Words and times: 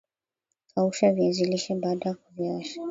Kausha 0.75 1.11
viazi 1.11 1.45
lishe 1.45 1.75
baada 1.75 2.09
ya 2.09 2.15
kuviosha 2.15 2.79